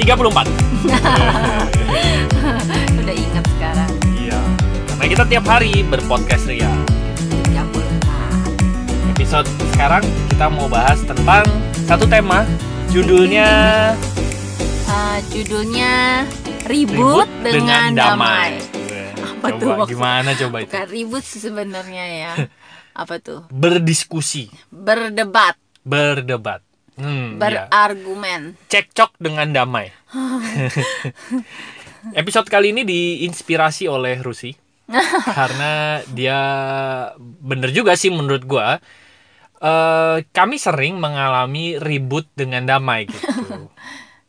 [2.96, 3.90] Udah inget sekarang.
[4.10, 4.40] Iya.
[4.88, 6.72] Karena kita tiap hari berpodcast Ria.
[7.46, 9.12] 34.
[9.12, 11.44] Episode sekarang kita mau bahas tentang
[11.84, 12.44] satu tema.
[12.90, 13.48] Judulnya
[14.90, 16.26] Eh, judulnya
[16.66, 18.58] Ribut, dengan, damai.
[19.16, 20.70] Apa coba tuh maksud- gimana coba itu?
[20.70, 22.32] Bukan ribut sebenarnya ya.
[23.00, 23.46] Apa tuh?
[23.48, 26.60] Berdiskusi, Berdebat, berdebat.
[27.00, 27.66] Hmm, iya.
[27.66, 28.54] berargumen.
[28.68, 29.88] Cekcok dengan damai.
[32.12, 34.56] Episode kali ini diinspirasi oleh Rusi
[35.38, 36.38] karena dia
[37.20, 38.80] bener juga sih menurut gua.
[39.58, 43.68] eh, kami sering mengalami ribut dengan damai gitu.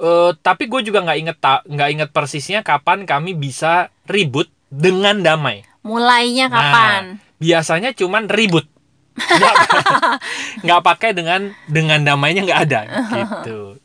[0.01, 5.61] Eh, tapi gue juga nggak inget nggak inget persisnya kapan kami bisa ribut dengan damai.
[5.85, 7.03] Mulainya Nah, kapan?
[7.37, 8.65] biasanya cuman ribut.
[10.63, 13.75] Nggak, pakai dengan dengan damainya nggak ada gitu.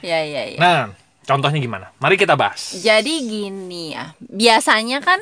[0.00, 0.58] Ya, ya, ya.
[0.58, 0.78] Nah,
[1.24, 1.90] contohnya gimana?
[1.98, 2.76] Mari kita bahas.
[2.76, 5.18] Jadi gini ya, biasanya kan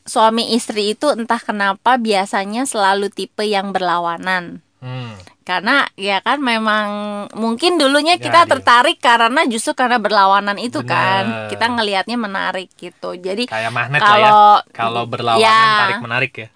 [0.00, 4.62] suami istri itu entah kenapa biasanya selalu tipe yang berlawanan.
[4.80, 6.88] Hmm, Karena ya kan memang
[7.34, 8.48] mungkin dulunya Ya, kita dia.
[8.48, 11.26] tertarik karena justru karena berlawanan itu kan.
[11.26, 11.50] Bener.
[11.50, 13.12] Kita ngelihatnya menarik gitu.
[13.12, 14.14] Jadi kayak magnet lah ya.
[14.14, 15.60] kalau Kalau berlawanan Ya.
[15.84, 16.48] tarik menarik ya.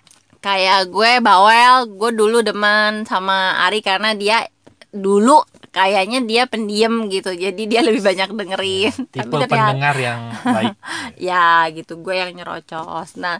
[0.44, 4.44] Kayak gue bawel, gue dulu demen sama Ari karena dia
[4.92, 5.40] dulu
[5.72, 7.32] kayaknya dia pendiam gitu.
[7.32, 8.94] Jadi dia lebih banyak dengerin.
[9.08, 10.76] Tipe Tapi pendengar yang baik.
[11.30, 13.38] ya gitu gue yang nyerocos nah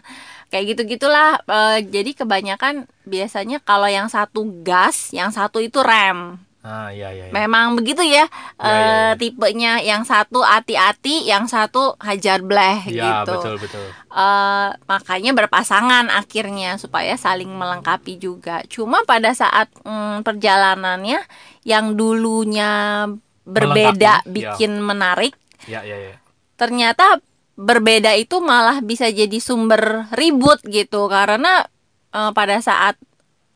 [0.49, 1.41] kayak gitu gitulah
[1.83, 7.29] jadi kebanyakan biasanya kalau yang satu gas yang satu itu rem Ah, iya iya.
[7.29, 7.31] iya.
[7.31, 8.25] memang begitu ya,
[8.57, 9.13] Ya, eh, ya, ya.
[9.21, 13.85] tipenya yang satu hati-hati yang satu hajar bleh Ya, gitu betul betul.
[14.09, 21.21] Eh, makanya berpasangan akhirnya supaya saling melengkapi juga cuma pada saat mm, perjalanannya
[21.61, 23.05] yang dulunya
[23.45, 24.57] berbeda Melengkapi, ya.
[24.57, 25.37] bikin menarik
[25.69, 26.17] Ya ya ya.
[26.57, 27.21] ternyata
[27.53, 31.69] berbeda itu malah bisa jadi sumber ribut gitu karena
[32.09, 32.97] eh, pada saat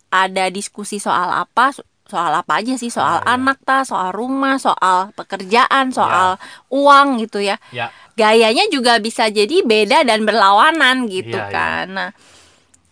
[0.10, 1.74] ada diskusi soal apa
[2.10, 3.38] soal apa aja sih soal Ah, iya.
[3.38, 9.62] anak ta soal rumah soal pekerjaan soal uang gitu ya Ya, gayanya juga bisa jadi
[9.62, 11.54] beda dan berlawanan gitu Iya, iya.
[11.54, 12.10] kan nah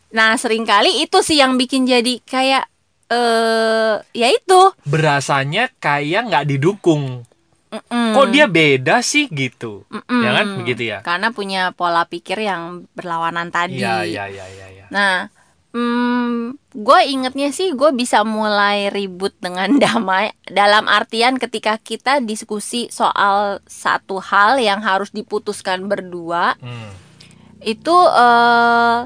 [0.07, 2.63] nah sering kali itu sih yang bikin jadi kayak
[3.07, 7.23] eh ya itu berasanya kayak nggak didukung.
[7.67, 8.15] Mm-mm.
[8.15, 9.83] Kok dia beda sih gitu?
[9.87, 10.21] Mm-mm.
[10.23, 10.99] Ya kan begitu ya?
[11.03, 14.67] karena punya pola pikir yang berlawanan tadi Iya iya iya iya.
[14.71, 14.85] Ya.
[14.87, 15.27] Nah,
[15.77, 22.89] hmm, gue ingetnya sih gue bisa mulai ribut dengan damai dalam artian ketika kita diskusi
[22.89, 26.91] soal satu hal yang harus diputuskan berdua Hmm.
[27.61, 28.99] itu eh,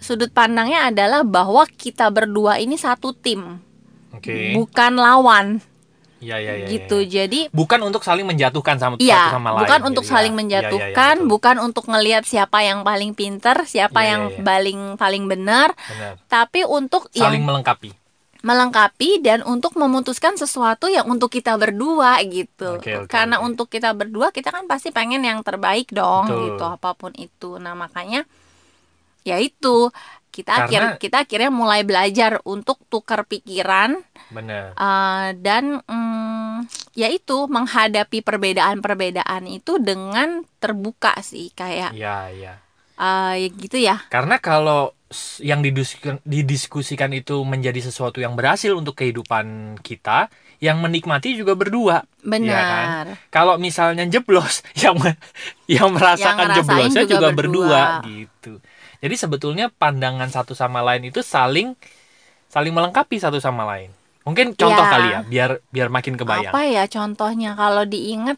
[0.00, 3.60] sudut pandangnya adalah bahwa kita berdua ini satu tim
[4.16, 4.56] Oke.
[4.56, 5.60] bukan lawan
[6.20, 6.66] Iya iya iya.
[6.68, 7.24] gitu iya.
[7.24, 9.60] jadi Bukan untuk saling menjatuhkan sama Iya, satu sama lain.
[9.64, 10.10] bukan gitu untuk ya.
[10.12, 11.28] saling Iya, iya, iya, menjatuhkan, betul.
[11.32, 14.44] bukan untuk ngelihat siapa yang paling pinter, siapa Iya, yang iya, iya.
[14.44, 16.12] paling paling benar, Benar.
[16.28, 17.90] tapi untuk Saling yang melengkapi.
[18.40, 22.76] melengkapi dan untuk memutuskan sesuatu yang untuk kita berdua gitu.
[22.76, 23.46] Oke, oke, Karena oke.
[23.46, 26.56] untuk kita berdua kita kan pasti pengen yang terbaik dong Betul.
[26.56, 27.56] gitu apa pun itu.
[27.56, 28.24] Nah, makanya
[29.22, 29.92] ya itu
[30.30, 33.98] kita Karena- akhir kita akhirnya mulai belajar untuk tukar pikiran
[34.30, 34.78] Benar.
[34.78, 42.54] uh, dan mm, ya itu menghadapi perbedaan-perbedaan itu dengan terbuka sih kayak Iya iya.
[42.96, 43.96] uh, ya gitu ya.
[44.06, 44.94] Karena kalau
[45.42, 50.30] yang didiskusikan, didiskusikan itu menjadi sesuatu yang berhasil untuk kehidupan kita,
[50.62, 52.06] yang menikmati juga berdua.
[52.22, 52.46] Benar.
[52.46, 53.06] Iya kan?
[53.26, 54.94] Kalau misalnya jeblos, yang
[55.66, 57.66] yang merasakan ngerasain jeblosnya juga juga, berdua.
[57.66, 57.82] berdua.
[58.06, 58.52] gitu.
[59.00, 61.72] Jadi sebetulnya pandangan satu sama lain itu saling
[62.46, 63.90] saling melengkapi satu sama lain.
[64.22, 64.92] Mungkin contoh Ya.
[64.92, 66.52] kali ya, biar biar makin kebayang.
[66.52, 68.36] Apa ya contohnya kalau diingat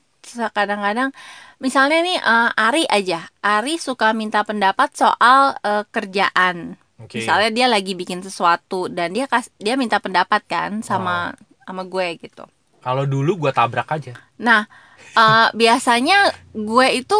[0.54, 1.10] kadang-kadang
[1.58, 6.78] misalnya nih eh, Ari aja, Ari suka minta pendapat soal eh, kerjaan.
[7.02, 7.18] Oke.
[7.18, 10.86] Misalnya dia lagi bikin sesuatu dan dia kas dia minta pendapat kan Oh.
[10.86, 11.34] sama
[11.66, 12.46] sama gue gitu.
[12.78, 14.14] Kalau dulu gua tabrak aja.
[14.38, 14.70] Nah,
[15.12, 17.18] eh, biasanya gue itu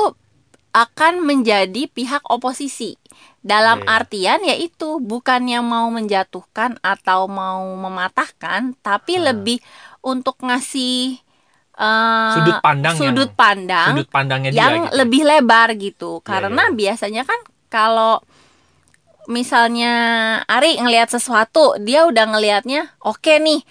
[0.70, 2.94] akan menjadi pihak oposisi.
[3.42, 3.88] Dalam Iya.
[3.90, 9.34] artian yaitu bukannya mau menjatuhkan atau mau mematahkan, tapi Ah.
[9.34, 9.58] lebih
[10.00, 11.18] untuk ngasih
[11.72, 14.94] eh, Sudut pandang yang- sudut pandang Sudut pandangnya dia yang gitu.
[15.02, 16.10] lebih lebar gitu.
[16.20, 16.74] Iya, Karena iya.
[16.76, 18.20] biasanya kan kalau
[19.24, 19.92] misalnya
[20.44, 23.64] Ari ngelihat sesuatu, dia udah ngelihatnya oke nih.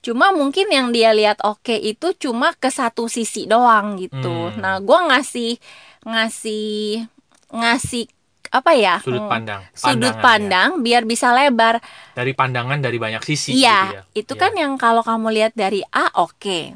[0.00, 4.54] Cuma mungkin yang dia lihat oke itu cuma ke satu sisi doang gitu.
[4.54, 4.60] Hmm.
[4.60, 5.60] Nah, gua ngasih
[6.06, 7.04] ngasih
[7.50, 8.08] ngasih
[8.50, 8.98] apa ya?
[8.98, 9.62] sudut pandang.
[9.72, 10.22] Sudut pandangan ya.
[10.22, 11.78] pandang biar bisa lebar.
[12.12, 14.02] dari pandangan dari banyak sisi Iya, gitu ya.
[14.12, 14.40] itu Iya.
[14.40, 16.74] kan yang kalau kamu lihat dari A oke.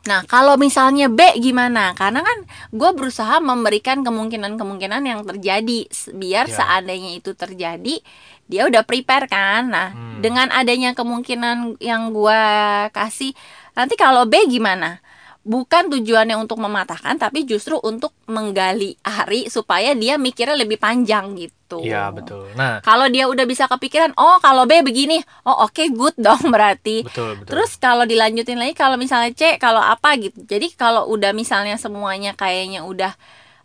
[0.00, 1.92] Nah, kalau misalnya B gimana?
[1.92, 2.38] Karena kan
[2.70, 6.56] gue berusaha memberikan kemungkinan-kemungkinan yang terjadi biar Ya.
[6.56, 8.00] seandainya itu terjadi
[8.46, 9.68] dia udah prepare kan.
[9.68, 10.20] Nah, Hmm.
[10.20, 12.42] dengan adanya kemungkinan yang gue
[12.90, 13.36] kasih,
[13.72, 15.04] nanti kalau B gimana?
[15.40, 21.80] Bukan tujuannya untuk mematahkan, tapi justru untuk menggali Ari supaya dia mikirnya lebih panjang gitu.
[21.80, 22.52] Iya betul.
[22.60, 25.16] Nah Kalau dia udah bisa kepikiran, oh kalau B begini,
[25.48, 27.08] oh oke good dong berarti.
[27.08, 27.56] betul betul.
[27.56, 30.44] Terus kalau dilanjutin lagi kalau misalnya C kalau apa gitu.
[30.44, 33.12] Jadi kalau udah misalnya semuanya kayaknya udah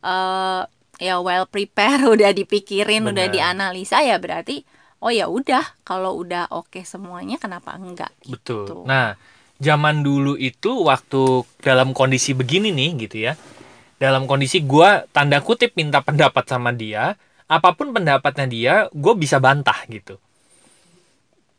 [0.06, 0.64] eh
[1.04, 3.36] ya well prepare, udah dipikirin, udah Benar.
[3.36, 4.64] dianalisa ya berarti
[5.04, 8.66] oh ya udah kalau udah oke semuanya kenapa enggak gitu.
[8.66, 8.90] Betul.
[8.90, 9.14] Nah,
[9.60, 13.34] zaman dulu itu waktu dalam kondisi begini nih gitu ya.
[13.96, 17.16] Dalam kondisi gua tanda kutip minta pendapat sama dia,
[17.46, 20.18] apa pun pendapatnya dia, gue bisa bantah gitu.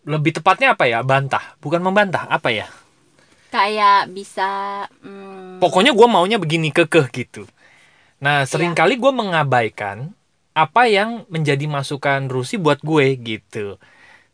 [0.06, 1.02] Lebih tepatnya apa ya?
[1.02, 2.66] Bantah, bukan membantah, apa ya?
[3.50, 7.46] Kayak bisa hmm, Pokoknya gue maunya begini kekeh gitu.
[8.18, 10.10] Nah, sering kali gue mengabaikan
[10.56, 13.78] apa yang menjadi masukan Rusi buat gue gitu.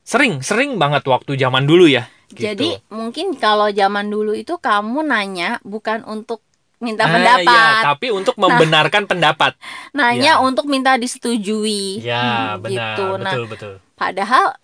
[0.02, 2.08] Sering, sering banget waktu zaman dulu ya.
[2.32, 2.42] Gitu.
[2.48, 6.40] Jadi mungkin kalau zaman dulu itu kamu nanya bukan untuk
[6.80, 9.54] minta Ah, pendapat, iya, tapi untuk membenarkan pendapat.
[9.96, 10.42] nanya Iya.
[10.42, 12.02] untuk minta disetujui.
[12.02, 13.04] Ya, Hmm, benar, gitu.
[13.06, 13.74] Nah, betul betul.
[13.94, 14.56] Padahal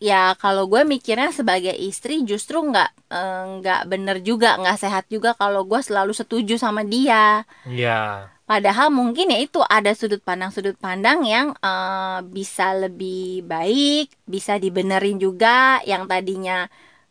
[0.00, 5.36] ya kalau gue mikirnya sebagai istri justru nggak eh, nggak bener juga nggak sehat juga
[5.36, 7.44] kalau gue selalu setuju sama dia.
[7.68, 14.10] Ya, Padahal mungkin ya itu ada sudut pandang sudut pandang yang eh, bisa lebih baik,
[14.26, 16.66] bisa dibenerin juga yang tadinya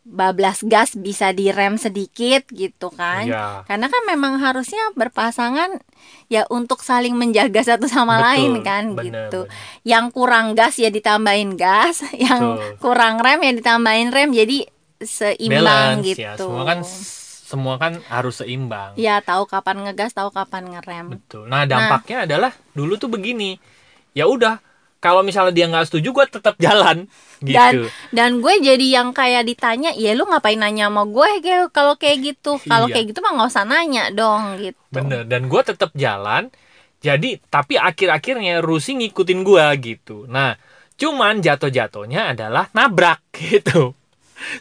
[0.09, 3.29] bablas gas bisa direm sedikit gitu kan.
[3.29, 3.61] ya.
[3.69, 5.77] Karena kan memang harusnya berpasangan
[6.27, 9.85] ya untuk saling menjaga satu sama Betul, lain kan benar, gitu benar.
[9.85, 12.81] yang kurang gas ya ditambahin gas, yang Betul.
[12.81, 14.65] kurang rem ya ditambahin rem, jadi
[14.99, 15.63] seimbang
[16.03, 16.21] Balance gitu.
[16.25, 16.33] ya.
[16.35, 16.79] Semua kan
[17.49, 18.93] semua kan harus seimbang.
[18.93, 21.17] Ya, tahu kapan ngegas, tahu kapan ngerem.
[21.17, 21.49] Betul.
[21.49, 23.57] Nah, dampaknya adalah dulu tuh begini.
[24.13, 24.61] Ya udah,
[24.99, 27.07] kalau misalnya dia nggak setuju, gue tetap jalan
[27.41, 27.55] gitu.
[27.55, 27.73] Dan
[28.11, 32.17] dan gue jadi yang kayak ditanya, ya lu ngapain nanya sama gue kayak kalau kayak
[32.25, 32.59] gitu?
[32.61, 32.93] Kalau Iya.
[32.93, 34.79] kayak gitu mah nggak usah nanya dong gitu.
[34.89, 35.23] Bener.
[35.23, 36.51] Dan gue tetap jalan.
[36.99, 40.27] Jadi, tapi akhir-akhirnya Rusi ngikutin gue gitu.
[40.27, 40.59] Nah,
[40.93, 43.95] cuman jatuh-jatuhnya adalah nabrak gitu.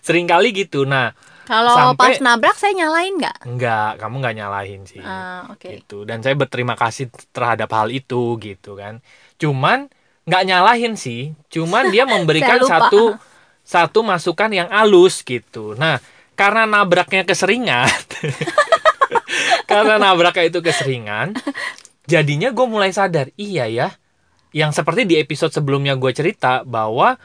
[0.01, 0.83] Seringkali gitu.
[0.85, 1.11] Nah,
[1.45, 3.37] Kalau Sampai- pas nabrak saya nyalain nggak?
[3.43, 5.01] enggak, kamu nggak nyalahin sih.
[5.01, 5.81] Ah, Oke.
[5.81, 9.01] gitu dan saya berterima kasih terhadap hal itu gitu kan
[9.35, 9.89] cuman
[10.29, 13.17] nggak nyalahin sih cuman dia memberikan satu
[13.65, 15.73] satu masukan yang halus gitu.
[15.75, 15.99] Nah
[16.37, 17.89] karena nabraknya keseringan
[19.71, 21.35] karena nabraknya itu keseringan
[22.07, 23.89] jadinya gue mulai sadar iya ya
[24.55, 27.19] yang seperti di episode sebelumnya gue cerita bahwa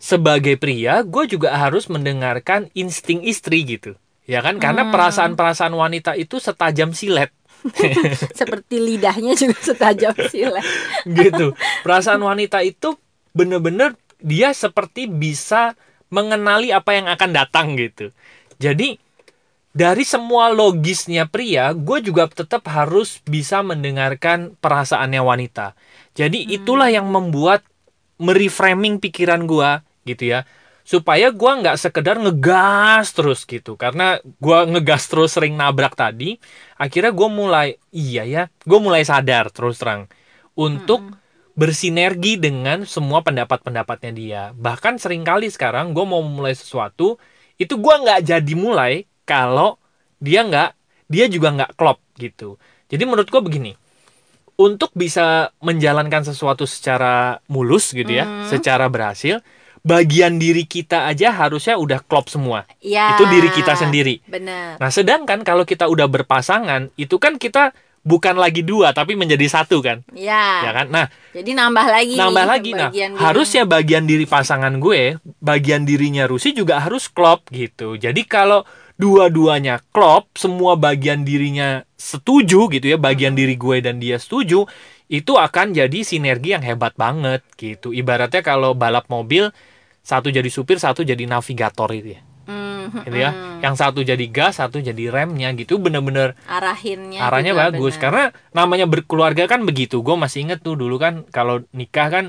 [0.00, 3.94] sebagai pria gue juga harus mendengarkan insting istri gitu.
[4.22, 4.94] Ya kan karena Hmm.
[4.94, 7.34] perasaan-perasaan wanita itu setajam silet
[8.38, 10.64] Seperti lidahnya juga setajam silet.
[11.20, 11.54] gitu.
[11.86, 12.98] Perasaan wanita itu
[13.32, 15.74] bener-bener dia seperti bisa
[16.12, 18.12] mengenali apa yang akan datang gitu.
[18.60, 19.00] Jadi
[19.72, 25.72] dari semua logisnya pria, gue juga tetap harus bisa mendengarkan perasaannya wanita.
[26.12, 27.64] Jadi itulah yang membuat
[28.20, 29.70] mereframing pikiran gue
[30.06, 30.46] gitu ya
[30.82, 33.78] supaya gue nggak sekedar ngegas terus gitu.
[33.78, 36.36] Karena gue ngegas terus sering nabrak tadi
[36.76, 40.10] akhirnya gue mulai iya ya gue mulai sadar terus terang
[40.58, 41.00] untuk
[41.52, 44.42] bersinergi dengan semua pendapat-pendapatnya dia.
[44.56, 47.20] Bahkan sering kali sekarang gue mau mulai sesuatu
[47.60, 49.78] itu gue nggak jadi mulai kalau
[50.18, 50.70] dia nggak
[51.12, 52.56] dia juga nggak klop gitu.
[52.88, 53.72] Jadi menurut gue begini
[54.56, 58.48] untuk bisa menjalankan sesuatu secara mulus gitu ya Hmm.
[58.48, 59.40] secara berhasil
[59.82, 63.18] bagian diri kita aja harusnya udah klop semua Ya.
[63.18, 64.78] itu diri kita sendiri Benar.
[64.78, 69.78] Nah, sedangkan kalau kita udah berpasangan, itu kan kita bukan lagi dua, tapi menjadi satu
[69.78, 70.66] kan, Ya.
[70.66, 70.86] ya kan?
[70.90, 72.14] Nah, Jadi nambah lagi.
[72.18, 73.14] nambah nih lagi, nah, diri.
[73.14, 77.94] harusnya bagian diri pasangan gue, bagian dirinya Rusi juga harus klop gitu.
[77.94, 78.66] Jadi kalau
[78.98, 84.66] dua-duanya klop, semua bagian dirinya setuju gitu ya, bagian diri gue dan dia setuju,
[85.06, 87.90] itu akan jadi sinergi yang hebat banget gitu.
[87.90, 89.50] Ibaratnya kalau balap mobil,
[90.02, 92.20] satu jadi supir, satu jadi navigator itu ya.
[92.46, 93.30] Hmm, Gitu ya.
[93.62, 95.78] Yang satu jadi gas, satu jadi remnya gitu.
[95.78, 98.02] Bener-bener arahinnya arahnya bagus benar.
[98.02, 102.24] karena namanya berkeluarga kan begitu gue masih inget tuh dulu kan kalau nikah kan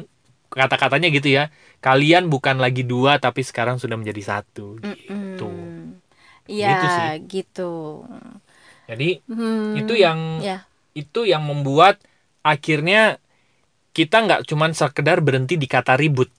[0.53, 1.50] kata-katanya gitu ya
[1.82, 5.98] kalian bukan lagi dua tapi sekarang sudah menjadi satu gitu Mm-mm.
[6.46, 7.08] Gitu sih.
[7.25, 8.06] gitu.
[8.86, 10.68] jadi Hmm, itu yang ya.
[10.94, 11.98] itu yang membuat
[12.46, 13.18] akhirnya
[13.98, 16.30] kita nggak cuman sekedar berhenti di kata ribut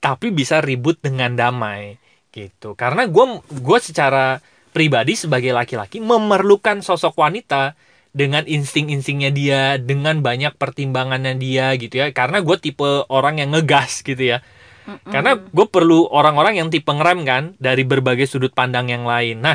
[0.00, 2.00] tapi bisa ribut dengan damai
[2.32, 4.40] gitu karena gue gue secara
[4.70, 7.74] pribadi sebagai laki-laki memerlukan sosok wanita
[8.10, 12.10] dengan insting-instingnya dia, dengan banyak pertimbangannya dia gitu ya.
[12.10, 14.42] Karena gue tipe orang yang ngegas gitu ya.
[15.06, 19.38] Karena gue perlu orang-orang yang tipe ngerem kan dari berbagai sudut pandang yang lain.
[19.38, 19.54] Nah,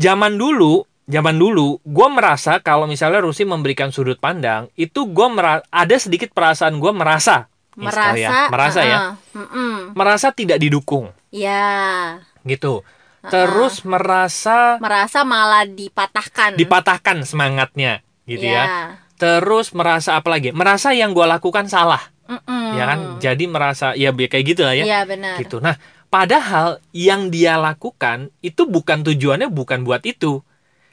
[0.00, 5.26] zaman dulu, zaman dulu gue merasa kalau misalnya Rusi memberikan sudut pandang, itu gue
[5.68, 8.98] ada sedikit perasaan gue merasa merasa ya, merasa ya,
[9.34, 11.10] uh, uh, merasa tidak didukung.
[11.30, 12.18] Ya.
[12.46, 12.82] Gitu.
[13.24, 16.60] Terus merasa merasa malah dipatahkan.
[16.60, 18.64] Dipatahkan semangatnya, gitu ya.
[18.64, 18.64] ya.
[19.16, 20.52] Terus merasa apa lagi?
[20.52, 22.12] Merasa yang gue lakukan salah.
[22.28, 22.76] Mm-mm.
[22.76, 22.98] Ya kan?
[23.20, 24.84] Jadi merasa ya kayak gitu lah ya.
[24.84, 25.40] Iya benar.
[25.40, 25.60] Gitu.
[25.60, 25.80] Nah,
[26.12, 30.44] padahal yang dia lakukan itu bukan tujuannya bukan buat itu.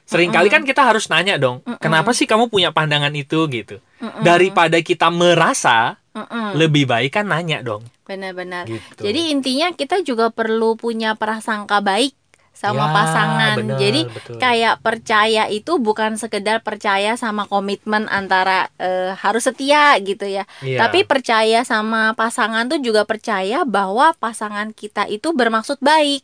[0.02, 3.78] Seringkali kan kita harus nanya dong, kenapa sih kamu punya pandangan itu gitu?
[4.20, 6.56] Daripada kita merasa, Mm-mm.
[6.56, 7.84] lebih baik kan nanya dong.
[8.04, 8.68] Benar-benar.
[8.68, 9.00] Gitu.
[9.00, 12.12] Jadi intinya kita juga perlu punya prasangka baik
[12.52, 13.54] sama Ya, pasangan.
[13.56, 14.36] benar, Jadi betul.
[14.36, 20.46] kayak percaya itu bukan sekedar percaya sama komitmen antara eh, harus setia gitu ya.
[20.58, 20.78] Iya.
[20.78, 26.22] Tapi percaya sama pasangan tuh juga percaya bahwa pasangan kita itu bermaksud baik.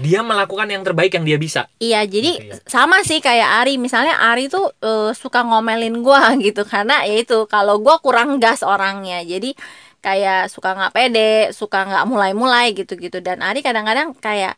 [0.00, 1.68] Dia melakukan yang terbaik yang dia bisa.
[1.76, 2.56] Iya, jadi Gitu ya.
[2.64, 3.76] sama sih kayak Ari.
[3.76, 8.62] Misalnya Ari tuh eh, suka ngomelin gua gitu karena ya itu kalau gua kurang gas
[8.62, 9.20] orangnya.
[9.20, 9.52] Jadi
[10.00, 13.18] kayak suka nggak pede, suka nggak mulai-mulai gitu-gitu.
[13.18, 14.56] Dan Ari kadang-kadang kayak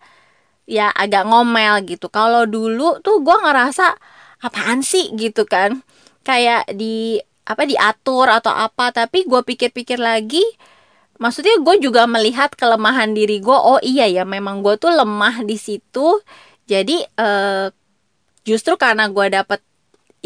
[0.66, 2.10] ya agak ngomel gitu.
[2.12, 3.96] Kalau dulu tuh gua ngerasa
[4.42, 5.82] apaan sih gitu kan.
[6.26, 10.42] Kayak di apa diatur atau apa, tapi gua pikir-pikir lagi
[11.16, 15.56] maksudnya gue juga melihat kelemahan diri gue oh iya ya memang gue tuh lemah di
[15.56, 16.20] situ
[16.68, 17.66] jadi eh,
[18.44, 19.60] justru karena gue dapet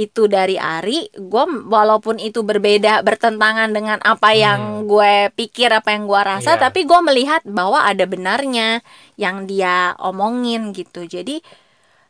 [0.01, 6.09] itu dari Ari gue walaupun itu berbeda bertentangan dengan apa yang gue pikir apa yang
[6.09, 6.63] gue rasa Iya.
[6.65, 8.81] tapi gue melihat bahwa ada benarnya
[9.21, 11.05] yang dia omongin gitu.
[11.05, 11.45] Jadi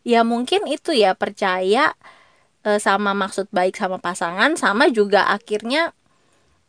[0.07, 1.91] ya mungkin itu ya percaya
[2.63, 5.91] eh, sama maksud baik sama pasangan sama juga akhirnya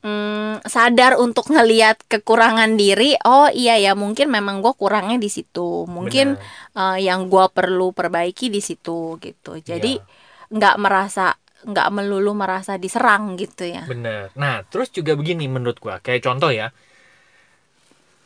[0.01, 3.13] mm, sadar untuk ngelihat kekurangan diri.
[3.21, 5.85] Oh iya ya mungkin memang gue kurangnya di situ.
[5.85, 6.35] Mungkin
[6.73, 9.61] eh, yang gue perlu perbaiki di situ gitu.
[9.61, 10.19] Jadi Iya.
[10.51, 14.33] Nggak merasa nggak melulu merasa diserang gitu ya Bener.
[14.33, 16.73] Nah, terus juga begini menurut gua, kayak contoh ya.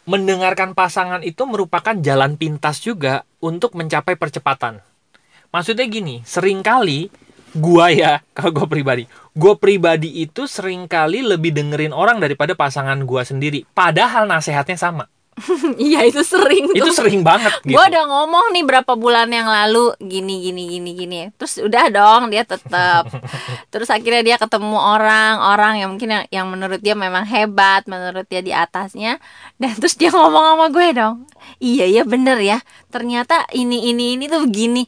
[0.05, 4.79] Mendengarkan pasangan itu merupakan jalan pintas juga untuk mencapai percepatan.
[5.49, 7.09] Maksudnya gini, sering kali
[7.57, 9.03] gua ya, kalau gua pribadi,
[9.35, 13.67] gua pribadi itu sering kali lebih dengerin orang daripada pasangan gua sendiri.
[13.75, 15.11] Padahal nasehatnya sama.
[15.91, 17.03] iya itu sering Itu tuh.
[17.03, 17.75] sering banget gitu.
[17.75, 21.19] gue udah ngomong nih berapa bulan yang lalu gini gini gini gini.
[21.35, 23.11] Terus udah dong dia tetap
[23.73, 28.23] terus akhirnya dia ketemu orang orang yang mungkin yang, yang menurut dia memang hebat menurut
[28.31, 29.19] dia di atasnya.
[29.59, 31.27] Dan terus dia ngomong sama gue dong.
[31.59, 32.63] Iya ya bener ya.
[32.87, 34.87] Ternyata ini ini ini tuh begini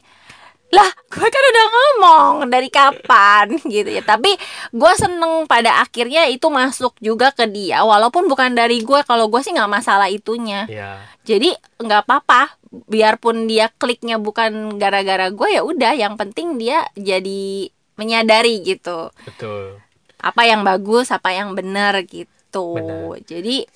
[0.68, 3.56] lah gue kan udah ngomong dari kapan?
[3.64, 4.02] Gitu ya.
[4.04, 4.36] Tapi
[4.72, 7.80] gue seneng pada akhirnya itu masuk juga ke dia.
[7.84, 10.68] Walaupun bukan dari gue kalau gue sih nggak masalah itunya.
[10.68, 12.60] Ya, jadi nggak apa-apa.
[12.68, 15.96] Biarpun dia kliknya bukan gara-gara gue ya udah.
[15.96, 19.10] Yang penting dia jadi menyadari gitu.
[19.24, 19.80] Betul.
[20.18, 22.74] apa yang bagus apa yang benar gitu.
[22.74, 23.22] Benar.
[23.22, 23.70] jadi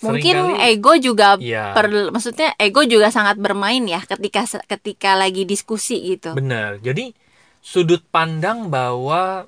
[0.00, 1.28] mungkin Seringkali- ego juga
[1.72, 6.78] perlu maksudnya ego juga sangat bermain ya ketika ketika lagi diskusi gitu Benar.
[6.78, 7.10] Jadi
[7.58, 9.44] sudut pandang bahwa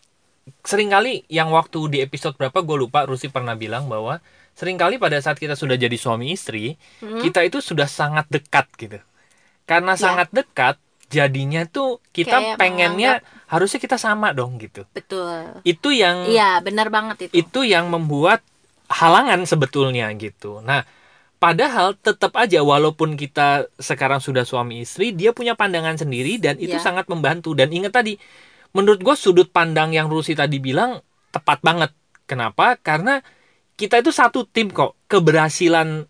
[0.62, 4.18] sering kali yang waktu di episode berapa gue lupa Rusi pernah bilang bahwa
[4.52, 7.22] sering kali pada saat kita sudah jadi suami istri Hmm.
[7.22, 8.98] kita itu sudah sangat dekat gitu.
[9.62, 10.00] Karena Ya.
[10.00, 10.76] sangat dekat
[11.06, 13.12] jadinya tuh kita Kayak pengennya
[13.46, 14.82] harusnya kita sama dong gitu.
[14.90, 18.42] betul Itu yang iya benar banget itu itu yang membuat
[18.90, 20.58] halangan sebetulnya gitu.
[20.60, 20.82] Nah,
[21.38, 26.76] padahal tetap aja walaupun kita sekarang sudah suami istri, dia punya pandangan sendiri dan itu
[26.76, 26.82] Ya.
[26.82, 27.54] sangat membantu.
[27.54, 28.18] Dan ingat tadi,
[28.74, 31.94] menurut gue sudut pandang yang Rusi tadi bilang tepat banget.
[32.26, 32.74] Kenapa?
[32.82, 33.22] Karena
[33.78, 34.98] kita itu satu tim kok.
[35.06, 36.04] Keberhasilan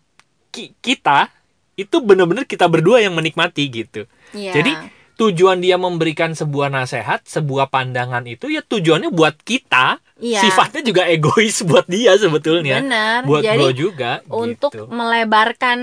[0.49, 1.29] ki- kita
[1.77, 4.05] itu benar-benar kita berdua yang menikmati gitu.
[4.33, 4.57] Iya.
[4.57, 4.73] Jadi
[5.21, 10.01] tujuan dia memberikan sebuah nasihat, sebuah pandangan itu ya tujuannya buat kita.
[10.17, 10.41] Iya.
[10.41, 12.81] Sifatnya juga egois buat dia sebetulnya.
[12.81, 14.89] benar Buat jadi gue juga untuk gitu.
[14.89, 15.79] melebarkan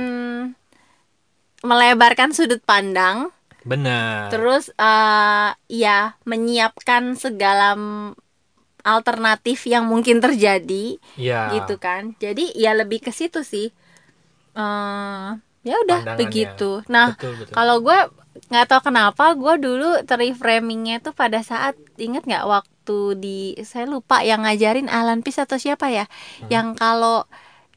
[1.63, 3.35] melebarkan sudut pandang
[3.67, 4.31] Benar.
[4.31, 7.75] terus eh ya menyiapkan segala
[8.87, 11.51] alternatif yang mungkin terjadi ya.
[11.53, 13.75] gitu kan jadi ya lebih ke situ sih
[14.55, 15.29] eh
[15.67, 17.19] ya udah begitu nah
[17.51, 17.99] kalau gue
[18.47, 24.23] nggak tahu kenapa gue dulu terframingnya tuh pada saat inget nggak waktu di saya lupa
[24.23, 26.07] yang ngajarin Alan Peace atau siapa ya?
[26.07, 26.49] Hmm.
[26.49, 27.27] yang kalau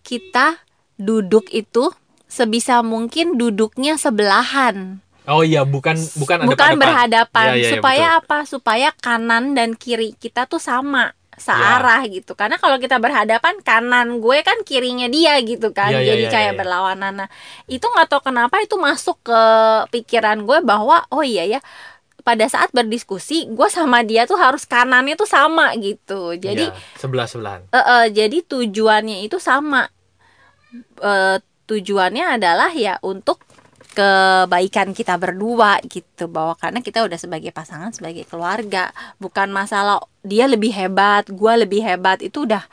[0.06, 0.62] kita
[1.02, 1.90] duduk itu
[2.30, 5.04] sebisa mungkin duduknya sebelahan.
[5.30, 7.46] Oh iya, bukan bukan ada bukan berhadapan.
[7.46, 8.20] Iya, iya, iya, supaya betul.
[8.26, 8.38] apa?
[8.50, 14.44] Supaya kanan dan kiri kita tuh sama searah gitu karena kalau kita berhadapan kanan gue
[14.44, 16.60] kan kirinya dia gitu kan Iya, iya, jadi iya, kayak iya.
[16.60, 17.30] berlawanan nah
[17.72, 19.42] itu nggak tahu kenapa itu masuk ke
[19.96, 21.60] pikiran gue bahwa oh iya ya
[22.22, 26.70] pada saat berdiskusi gue sama dia tuh harus kanannya tuh sama gitu jadi
[27.02, 27.62] sebelah sebelahan.
[27.74, 29.90] Eh, eh, jadi tujuannya itu sama.
[31.02, 33.42] Eh, tujuannya adalah ya untuk
[33.92, 40.46] kebaikan kita berdua gitu bahwa karena kita udah sebagai pasangan sebagai keluarga bukan masalah dia
[40.46, 42.64] lebih hebat gua lebih hebat itu udah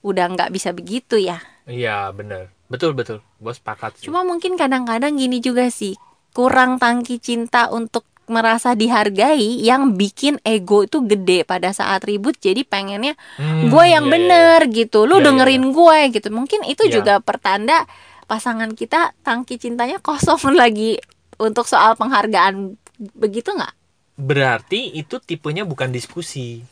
[0.00, 2.48] udah nggak bisa begitu ya Iya, bener.
[2.66, 3.20] Betul betul.
[3.36, 3.96] Gue sepakat.
[3.96, 4.08] sih.
[4.08, 5.92] cuma mungkin kadang-kadang gini juga sih
[6.32, 12.60] kurang tangki cinta untuk merasa dihargai yang bikin ego itu gede pada saat ribut jadi
[12.62, 16.60] pengennya Hmm, gue yang iya, iya, bener gitu lu Iya, iya, dengerin gue gitu mungkin
[16.62, 16.92] itu Iya.
[16.94, 17.88] juga pertanda
[18.30, 21.00] pasangan kita tangki cintanya kosong lagi
[21.40, 22.76] untuk soal penghargaan
[23.16, 23.74] begitu nggak
[24.18, 26.66] Berarti itu tipenya bukan diskusi.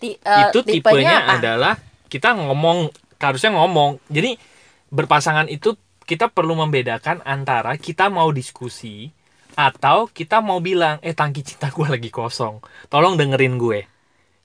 [0.00, 1.32] Ti- eh, itu tipenya tipenya apa?
[1.40, 1.74] adalah
[2.12, 2.90] kita ngomong
[3.22, 4.36] harusnya ngomong jadi
[4.90, 9.14] berpasangan itu kita perlu membedakan antara kita mau diskusi
[9.54, 12.58] atau kita mau bilang eh tangki cinta gue lagi kosong
[12.92, 13.80] tolong dengerin gue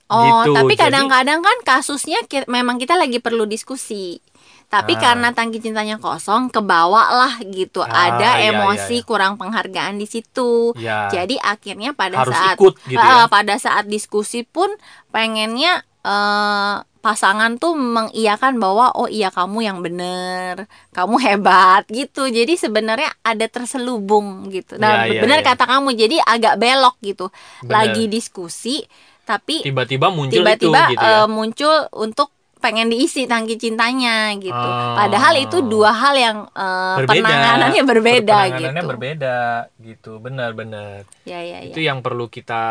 [0.08, 0.52] oh gitu.
[0.56, 4.20] tapi kadang-kadang kan kasusnya ki- memang kita lagi perlu diskusi
[4.68, 5.00] tapi Ah.
[5.00, 9.08] karena tangki cintanya kosong kebawa lah gitu Ah, ada iya, emosi iya, iya.
[9.08, 13.88] kurang penghargaan di situ ya jadi akhirnya pada harus saat ikut gitu ya pada saat
[13.88, 14.68] diskusi pun
[15.08, 22.26] pengennya eh, pasangan tuh mengiyakan bahwa oh iya kamu yang bener, kamu hebat gitu.
[22.26, 24.76] Jadi sebenarnya ada terselubung gitu.
[24.76, 25.46] Nah, Iya, iya, benar iya.
[25.46, 25.94] kata kamu.
[25.94, 27.30] Jadi agak belok gitu.
[27.62, 27.70] Bener.
[27.70, 28.82] Lagi diskusi
[29.22, 34.52] tapi tiba-tiba muncul itu tiba-tiba gitu ya eh, muncul untuk pengen diisi tangki cintanya gitu.
[34.52, 34.94] Oh.
[34.94, 38.90] Padahal itu dua hal yang eh, penanganannya berbeda Penanganannya gitu.
[38.90, 39.36] berbeda
[39.78, 41.70] gitu benar-benar Ya ya ya.
[41.70, 42.62] itu yang perlu kita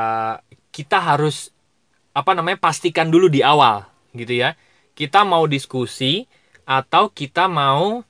[0.69, 1.49] kita harus
[2.11, 4.53] apa namanya pastikan dulu di awal gitu ya
[4.93, 6.25] kita mau diskusi
[6.65, 8.01] atau kita mau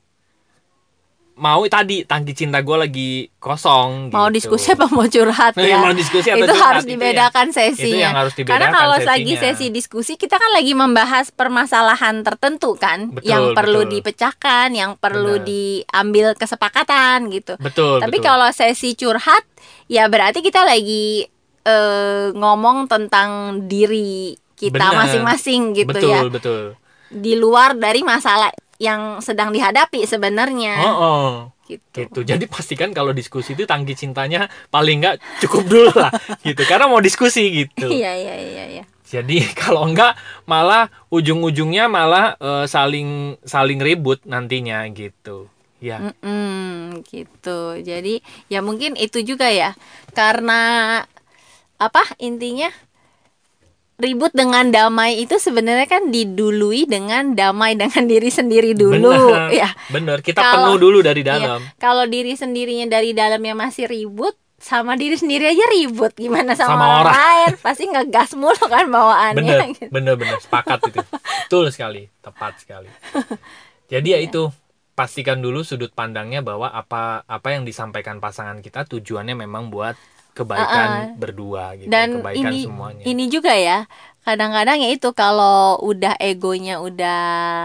[1.38, 4.34] mau tadi tangki cinta gue lagi kosong Mau gitu.
[4.52, 5.78] diskusi apa mau curhat Nah, ya?
[5.78, 7.86] mau diskusi atau itu curhat, harus itu dibedakan yang- sesinya.
[7.86, 9.54] itu yang harus dibedakan Karena kalau lagi sesinya.
[9.54, 13.92] sesi diskusi kita kan lagi membahas permasalahan tertentu kan, Betul, yang perlu betul.
[13.94, 15.46] dipecahkan, yang perlu Benar.
[15.46, 17.54] diambil kesepakatan gitu.
[17.56, 18.26] betul Tapi betul.
[18.26, 19.46] kalau sesi curhat,
[19.86, 21.24] ya berarti kita lagi
[21.60, 23.28] eh, ngomong tentang
[23.64, 26.62] diri kita masing-masing gitu betul ya, betul
[27.08, 30.78] di luar dari masalah yang sedang dihadapi sebenarnya.
[30.82, 31.30] oh, oh.
[31.68, 31.84] Gitu.
[32.08, 36.08] gitu jadi pastikan kalau diskusi itu tangki cintanya paling nggak cukup dulu lah
[36.48, 38.84] gitu karena mau diskusi gitu Iya iya iya iya.
[39.08, 45.48] Jadi kalau enggak malah ujung-ujungnya malah eh, saling saling ribut nantinya gitu.
[45.78, 46.10] Ya.
[46.10, 47.78] Mm-mm, gitu.
[47.80, 48.20] Jadi
[48.52, 49.72] ya mungkin itu juga ya.
[50.12, 51.00] Karena
[51.78, 52.68] apa intinya
[53.98, 59.50] ribut dengan damai itu sebenarnya kan didului dengan damai dengan diri sendiri dulu Benar.
[59.50, 59.68] ya.
[59.90, 61.30] Bener, kita Kalau- penuh dulu dari Iya.
[61.34, 61.60] dalam.
[61.76, 66.82] Kalau diri sendirinya dari dalamnya masih ribut sama diri sendiri aja ribut gimana sama, Sama
[66.82, 67.14] orang, orang.
[67.14, 69.86] lain pasti ngegas mulu kan bawaannya Bener, gitu.
[69.88, 70.98] bener, bener, sepakat itu.
[71.46, 72.90] Betul sekali, tepat sekali.
[73.86, 74.18] Jadi Iya.
[74.18, 74.42] ya itu
[74.94, 79.94] pastikan dulu sudut pandangnya bahwa apa apa yang disampaikan pasangan kita tujuannya memang buat
[80.38, 83.02] kebaikan berdua gitu, dan kebaikan ini semuanya.
[83.02, 87.20] ini juga ya kadang-kadang ya itu kalau udah egonya udah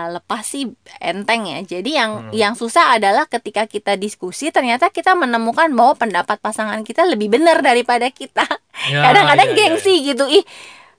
[0.10, 2.32] lepas sih enteng ya jadi yang Hmm.
[2.32, 7.60] yang susah adalah ketika kita diskusi ternyata kita menemukan bahwa pendapat pasangan kita lebih benar
[7.60, 8.48] daripada kita
[8.86, 10.44] Ya, kadang-kadang ya, ya, gengsi gitu ih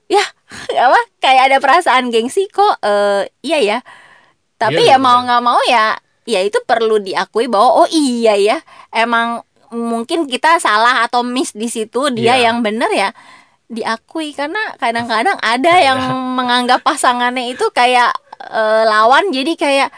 [0.07, 0.21] ya
[0.85, 3.77] apa kayak ada perasaan gengsi kok eh, iya ya
[4.55, 5.25] tapi Iya, ya iya, mau benar.
[5.27, 5.85] nggak mau ya
[6.25, 8.57] ya itu perlu diakui bahwa oh iya ya
[8.91, 9.41] emang
[9.75, 12.49] mungkin kita salah atau miss di situ dia Iya.
[12.49, 13.11] yang benar ya
[13.67, 14.31] diakui.
[14.31, 15.99] Karena kadang-kadang ada yang
[16.33, 19.89] menganggap pasangannya itu kayak eh, lawan jadi kayak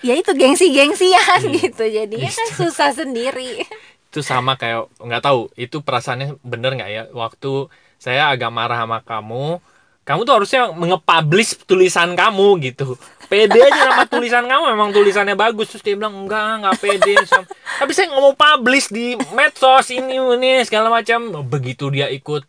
[0.00, 1.58] ya itu gengsi-gengsian Iya.
[1.58, 1.84] gitu.
[1.84, 3.64] Jadinya kan susah sendiri.
[4.08, 7.02] Itu sama kayak nggak tahu itu perasaannya bener nggak ya?
[7.10, 7.66] Waktu
[7.98, 9.58] saya agak marah sama kamu
[10.04, 13.00] kamu tuh harusnya nge-publish tulisan kamu gitu
[13.34, 15.74] pede aja sama tulisan kamu memang tulisannya bagus.
[15.74, 17.14] Terus dia bilang enggak nggak pede.
[17.26, 17.42] Sam."
[17.82, 21.42] tapi saya nggak mau publish di medsos ini ini segala macam.
[21.42, 22.46] Begitu dia ikut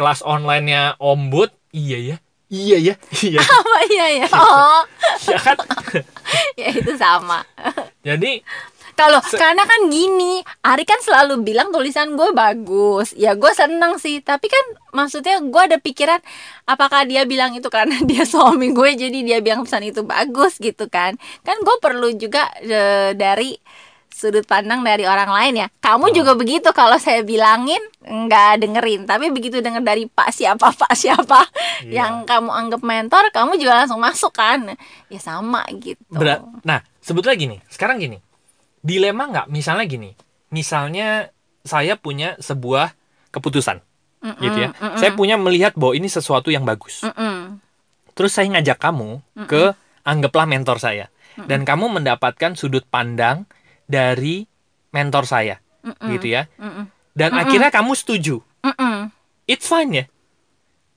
[0.00, 2.16] kelas online-nya ombud iya ya
[2.48, 4.28] iya ya iya apa iya ya?
[4.32, 4.82] Oh.
[5.28, 5.56] Ya kan?
[6.54, 7.42] Ya itu sama.
[8.06, 8.46] Jadi
[9.00, 13.16] Kalau karena kan gini, Ari kan selalu bilang tulisan gue bagus.
[13.16, 16.20] Ya gue seneng sih, tapi kan maksudnya gue ada pikiran
[16.64, 20.84] apakah dia bilang itu karena dia suami gue jadi dia bilang pesan itu bagus gitu
[20.86, 21.16] kan.
[21.40, 22.80] Kan gue perlu juga e,
[23.14, 23.56] dari
[24.10, 25.66] sudut pandang dari orang lain ya.
[25.80, 26.12] Kamu Oh.
[26.12, 31.40] juga begitu kalau saya bilangin nggak dengerin, tapi begitu denger dari Pak siapa Pak siapa
[31.80, 32.04] Iya.
[32.04, 34.76] yang kamu anggap mentor, kamu juga langsung masuk kan?
[35.08, 35.96] Ya sama gitu.
[36.12, 36.44] Berat.
[36.60, 37.56] Nah, sebetulnya gini.
[37.72, 38.20] Sekarang gini.
[38.80, 39.46] Dilema nggak?
[39.48, 40.10] Misalnya gini.
[40.50, 41.30] Misalnya
[41.62, 42.96] saya punya sebuah
[43.30, 43.78] keputusan,
[44.24, 44.68] Mm-mm, gitu ya.
[44.74, 47.04] mm-mm, Saya punya melihat bahwa ini sesuatu yang bagus.
[47.04, 47.60] mm-mm,
[48.16, 51.06] Terus saya ngajak kamu ke anggaplah mentor saya.
[51.40, 53.46] Dan kamu mendapatkan sudut pandang
[53.86, 54.44] dari
[54.90, 56.50] mentor saya, mm-mm, gitu ya.
[56.58, 58.42] mm-mm, Dan akhirnya kamu setuju.
[58.66, 59.14] mm-mm.
[59.46, 60.04] It's fine ya.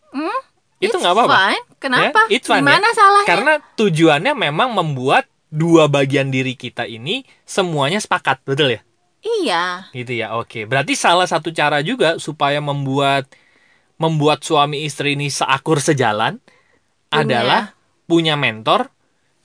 [0.10, 0.40] Hmm,
[0.78, 1.34] Itu nggak apa-apa.
[1.34, 1.64] fine.
[1.78, 2.20] Kenapa?
[2.30, 2.94] Ya, it's fine, Gimana ya.
[2.94, 3.28] salahnya?
[3.30, 8.82] Karena tujuannya memang membuat dua bagian diri kita ini semuanya sepakat, betul ya?
[9.22, 9.94] Iya.
[9.94, 10.34] Gitu ya.
[10.36, 10.66] Oke.
[10.66, 13.30] Berarti salah satu cara juga supaya membuat
[14.02, 16.42] membuat suami istri ini seakur sejalan
[17.08, 17.22] Punya.
[17.22, 17.62] adalah
[18.10, 18.90] punya mentor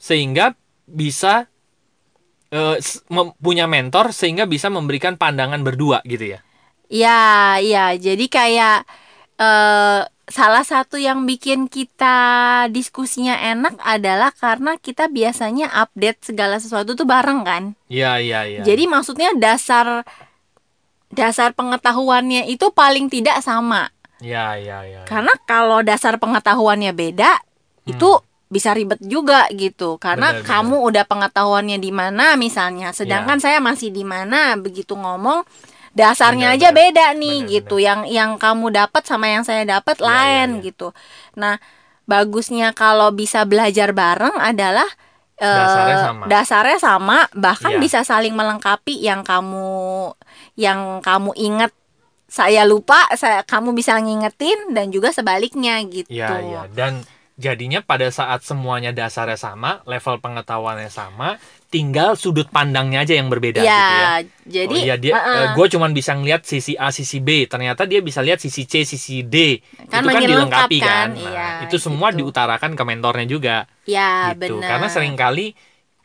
[0.01, 0.57] sehingga
[0.89, 1.47] bisa
[3.13, 6.41] mem- punya mentor sehingga bisa memberikan pandangan berdua gitu ya.
[6.89, 7.21] Iya,
[7.61, 7.85] iya.
[8.01, 8.89] Jadi kayak
[9.37, 12.17] eh salah satu yang bikin kita
[12.69, 17.73] diskusinya enak adalah karena kita biasanya update segala sesuatu tuh bareng kan.
[17.89, 18.63] Iya, iya, iya.
[18.63, 20.05] Jadi maksudnya dasar
[21.09, 23.89] dasar pengetahuannya itu paling tidak sama.
[24.21, 25.01] Iya, iya, iya.
[25.09, 27.33] Karena kalau dasar pengetahuannya beda,
[27.89, 29.97] itu bisa ribet juga gitu.
[29.97, 30.45] Karena Hmm.
[30.45, 35.45] Benar, kamu udah pengetahuannya di mana misalnya, sedangkan saya masih di mana begitu ngomong
[35.99, 37.75] dasarnya Benar, aja beda nih Benar, gitu.
[37.83, 40.71] Yang yang kamu dapat sama yang saya dapat Ya, ya, lain ya.
[40.71, 40.95] gitu.
[41.35, 41.59] Nah,
[42.07, 44.87] bagusnya kalau bisa belajar bareng adalah
[45.39, 46.25] eh, Dasarnya sama.
[46.27, 47.79] dasarnya sama, bahkan Ya.
[47.79, 50.11] bisa saling melengkapi yang kamu
[50.55, 51.71] yang kamu ingat
[52.29, 56.11] saya lupa, saya kamu bisa ngingetin dan juga sebaliknya gitu.
[56.13, 56.63] Iya, iya.
[56.69, 57.07] Dan
[57.39, 61.39] jadinya pada saat semuanya dasarnya sama, level pengetahuannya sama,
[61.71, 64.11] tinggal sudut pandangnya aja yang berbeda Ya, gitu ya.
[64.67, 65.55] jadi oh iya dia uh-uh.
[65.55, 67.47] gue cuman bisa ngeliat sisi A, sisi B.
[67.47, 69.63] Ternyata dia bisa lihat sisi C, sisi D.
[69.87, 71.09] Kan itu kan dilengkapi lengkap kan.
[71.09, 72.27] kan, Nah, iya, itu semua gitu.
[72.27, 74.59] diutarakan ke mentornya juga ya gitu.
[74.59, 74.69] benar.
[74.75, 75.55] Karena sering kali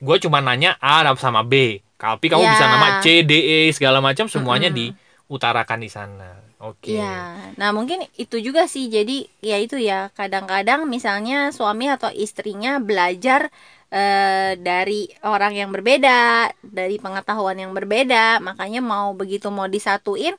[0.03, 1.81] gue cuma nanya A sama B.
[1.97, 2.51] Tapi kamu Ya.
[2.51, 6.42] bisa nama C, D, E segala macam semuanya diutarakan di sana.
[6.63, 6.95] Oke.
[6.95, 8.87] Iya, nah mungkin itu juga sih.
[8.87, 13.51] Jadi ya itu ya kadang-kadang misalnya suami atau istrinya belajar
[13.91, 20.33] eh, dari orang yang berbeda, dari pengetahuan yang berbeda, makanya mau begitu mau disatuin,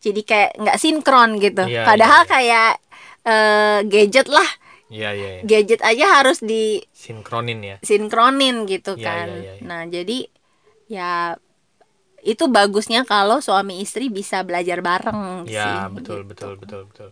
[0.00, 1.68] jadi kayak nggak sinkron gitu.
[1.68, 2.30] Iya, Padahal iya.
[2.32, 2.70] kayak
[3.28, 4.48] eh, gadget lah,
[4.88, 5.42] Iya, iya, iya.
[5.44, 7.76] gadget aja harus di Sinkronin ya.
[7.82, 9.28] sinkronin gitu Iya, kan.
[9.44, 9.52] iya.
[9.66, 10.18] Nah, jadi
[10.86, 11.36] ya
[12.26, 15.54] itu bagusnya kalau suami istri bisa belajar bareng sih.
[15.54, 16.34] Ya, betul, gitu.
[16.34, 17.10] betul, betul, betul.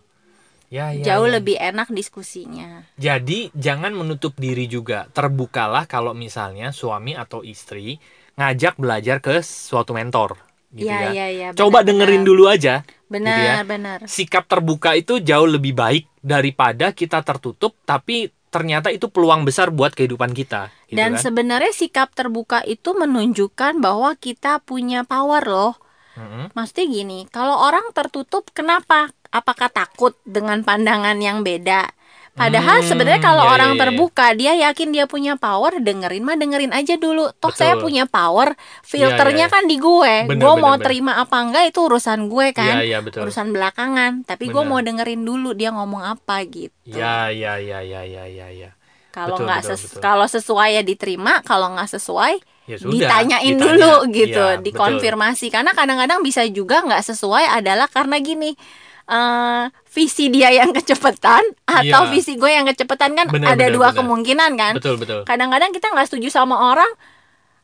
[0.67, 1.39] Ya, ya, Jauh ya.
[1.39, 2.83] lebih enak diskusinya.
[2.99, 5.07] Jadi jangan menutup diri juga.
[5.15, 8.01] Terbukalah kalau misalnya suami atau istri
[8.35, 10.35] ngajak belajar ke suatu mentor,
[10.75, 11.09] gitu Iya, ya.
[11.15, 11.47] iya, iya.
[11.55, 12.27] Coba benar, dengerin benar.
[12.27, 12.75] dulu aja.
[13.07, 13.55] Benar, gitu ya.
[13.63, 13.99] benar.
[14.09, 19.91] Sikap terbuka itu jauh lebih baik daripada kita tertutup, tapi ternyata itu peluang besar buat
[19.91, 20.71] kehidupan kita.
[20.87, 21.27] Gitu Dan kan?
[21.27, 25.75] sebenarnya sikap terbuka itu menunjukkan bahwa kita punya power loh.
[26.15, 26.55] Mm-mm.
[26.55, 29.11] Maksudnya gini, kalau orang tertutup kenapa?
[29.35, 31.91] Apakah takut dengan pandangan yang beda?
[32.35, 33.81] Padahal Hmm, sebenarnya kalau ya, orang ya, ya.
[33.87, 37.31] terbuka, dia yakin dia punya power, dengerin mah dengerin aja dulu.
[37.39, 37.83] Toh saya Betul.
[37.87, 39.53] punya power, filternya ya.
[39.53, 40.27] kan di gue.
[40.27, 40.83] Bener, gue bener, mau bener.
[40.83, 42.83] terima apa enggak itu urusan gue kan.
[42.83, 43.23] Iya, iya, betul.
[43.23, 44.27] Urusan belakangan.
[44.27, 46.75] Tapi gue mau dengerin dulu dia ngomong apa gitu.
[46.83, 48.69] Ya, ya, ya, ya, ya, ya, ya.
[49.15, 50.01] Kalau Betul, nggak betul, ses- betul.
[50.03, 52.35] kalau sesuai ya diterima, kalau nggak sesuai
[52.67, 53.63] Ya sudah, ditanyain ditanya.
[53.63, 54.65] dulu gitu, Iya, betul.
[54.67, 55.47] dikonfirmasi.
[55.55, 58.59] Karena kadang-kadang bisa juga nggak sesuai adalah karena gini,
[59.05, 62.11] eh visi dia yang kecepatan atau Iya.
[62.11, 63.97] visi gue yang kecepatan kan Benar, ada benar, dua benar.
[64.01, 64.73] kemungkinan kan.
[64.75, 65.21] Betul, betul.
[65.23, 66.89] Kadang-kadang kita nggak setuju sama orang,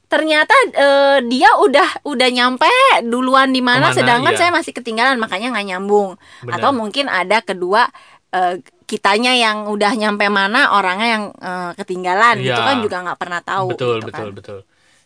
[0.06, 2.70] ternyata eh, dia udah udah nyampe
[3.04, 4.40] duluan di mana, sedangkan iya.
[4.40, 6.20] saya masih ketinggalan, makanya nggak nyambung.
[6.44, 6.60] Benar.
[6.60, 7.88] Atau mungkin ada kedua
[8.30, 12.38] eh, kitanya yang udah nyampe mana, orangnya yang eh, ketinggalan.
[12.38, 12.54] Iya.
[12.54, 13.68] Itu kan juga nggak pernah tahu.
[13.72, 14.38] betul gitu betul kan.
[14.38, 14.60] betul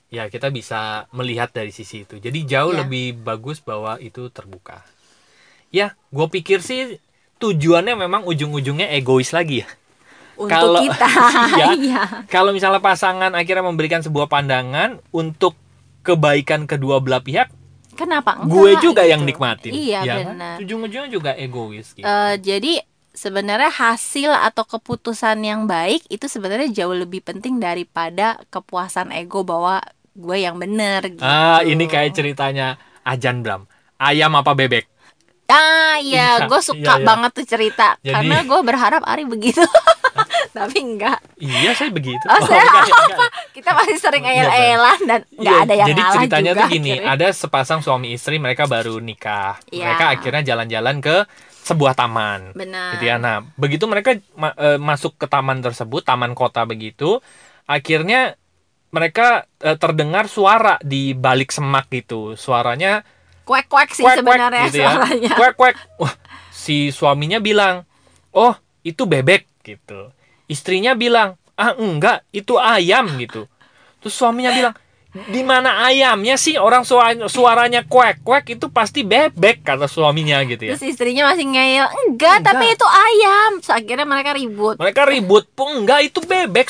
[0.05, 2.85] ya kita bisa melihat dari sisi itu jadi jauh Ya.
[2.85, 4.79] lebih bagus bahwa itu terbuka
[5.69, 6.97] ya gue pikir sih
[7.37, 9.69] tujuannya memang ujung-ujungnya egois lagi ya
[10.35, 11.07] Untuk Kalau- kita,
[11.51, 11.67] Iya.
[11.79, 12.03] iya.
[12.25, 15.55] kalau misalnya pasangan akhirnya memberikan sebuah pandangan untuk
[16.01, 17.47] kebaikan kedua belah pihak
[17.93, 18.51] Kenapa enggak?
[18.51, 19.11] gue juga gitu.
[19.15, 20.55] yang nikmatin Iya ya benar.
[20.59, 26.91] ujung-ujungnya juga egois gitu Eh, jadi sebenarnya hasil atau keputusan yang baik itu sebenarnya jauh
[26.93, 29.79] lebih penting daripada kepuasan ego bahwa
[30.11, 31.23] gue yang bener gitu.
[31.23, 33.63] ah ini kayak ceritanya Ajan Bram
[33.95, 34.83] ayam apa bebek
[35.47, 37.05] Ah iya, Iya, gue suka iya, iya.
[37.05, 39.61] banget tuh cerita Jadi- karena gue berharap Ari begitu.
[40.57, 41.19] Tapi enggak.
[41.35, 42.23] Iya, saya begitu.
[42.25, 43.31] Oh, saya enggak, enggak, enggak.
[43.51, 46.69] Kita masih sering Iya, ayel-ayelan dan enggak Iya, ada yang Jadi ngalah ceritanya juga tuh
[46.71, 47.11] gini, akhirnya.
[47.11, 49.59] ada sepasang suami istri mereka baru nikah.
[49.67, 49.83] Iya.
[49.85, 51.15] Mereka akhirnya jalan-jalan ke
[51.61, 52.39] sebuah taman.
[52.53, 52.89] Benar.
[52.95, 53.15] Gitu ya.
[53.17, 57.19] Nah, begitu mereka ma- eh, masuk ke taman tersebut, taman kota begitu,
[57.65, 58.39] akhirnya
[58.89, 62.33] mereka eh, terdengar suara di balik semak gitu.
[62.33, 63.03] Suaranya
[63.45, 64.89] Kuek-kuek sih kuek-kuek sebenarnya gitu ya.
[64.91, 65.31] suaranya.
[65.31, 65.75] Kuek-kuek.
[65.97, 66.13] Wah,
[66.49, 67.85] si suaminya bilang,
[68.29, 70.09] "Oh, itu bebek." gitu.
[70.45, 73.45] Istrinya bilang, "Ah, enggak, itu ayam." gitu.
[73.97, 74.73] Terus suaminya bilang,
[75.25, 76.53] "Di mana ayamnya sih?
[76.55, 80.73] Orang suara- suaranya kuek-kuek itu pasti bebek," kata suaminya gitu ya.
[80.73, 82.49] Terus istrinya masih ngeyel, enggak, Enggak.
[82.51, 83.49] tapi itu ayam.
[83.57, 84.75] Terus akhirnya mereka ribut.
[84.77, 86.67] Mereka ribut, "Pun enggak, itu bebek."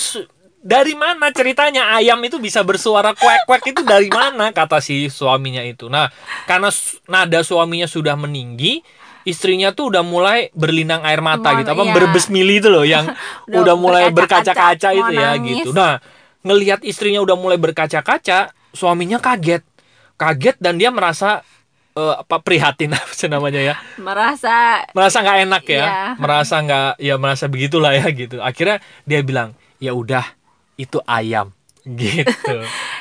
[0.65, 5.85] Dari mana ceritanya ayam itu bisa bersuara kuek-kuek itu dari mana kata si suaminya itu.
[5.87, 6.09] Nah,
[6.43, 8.81] karena su- nada suaminya sudah meninggi,
[9.23, 11.93] istrinya tuh udah mulai berlinang air mata Mau- gitu, apa iya.
[11.93, 13.05] berbesmili itu loh yang
[13.45, 15.61] Udah udah, mulai berkaca-kaca, itu ya nangis.
[15.61, 15.69] gitu.
[15.69, 16.01] Nah,
[16.41, 19.61] ngelihat istrinya udah mulai berkaca-kaca, suaminya kaget.
[20.15, 21.45] Kaget dan dia merasa
[21.93, 26.03] eh, apa prihatin apa sih namanya ya Merasa merasa nggak enak ya Iya.
[26.17, 30.23] merasa nggak ya merasa begitulah ya gitu akhirnya dia bilang ya udah
[30.75, 31.51] itu ayam
[31.85, 32.25] gitu